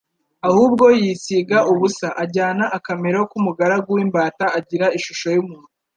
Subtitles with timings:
[0.47, 5.69] ahubwo yisiga ubusa, ajyana akamero k'umugaragu w'imbata agira ishusho y'umuntu."